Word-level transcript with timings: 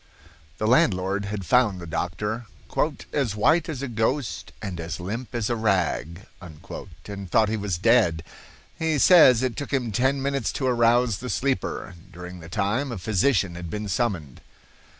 The 0.57 0.65
landlord 0.67 1.25
had 1.25 1.45
found 1.45 1.79
the 1.79 1.85
doctor 1.85 2.47
"as 3.13 3.35
white 3.35 3.69
as 3.69 3.83
a 3.83 3.87
ghost 3.87 4.51
and 4.59 4.79
as 4.79 4.99
limp 4.99 5.35
as 5.35 5.47
a 5.47 5.55
rag," 5.55 6.25
and 6.41 7.29
thought 7.29 7.49
he 7.49 7.55
was 7.55 7.77
dead. 7.77 8.23
He 8.79 8.97
says 8.97 9.43
it 9.43 9.55
took 9.55 9.71
him 9.71 9.91
ten 9.91 10.19
minutes 10.19 10.51
to 10.53 10.65
arouse 10.65 11.19
the 11.19 11.29
sleeper. 11.29 11.93
During 12.11 12.39
the 12.39 12.49
time 12.49 12.91
a 12.91 12.97
physician 12.97 13.53
had 13.53 13.69
been 13.69 13.87
summoned. 13.87 14.41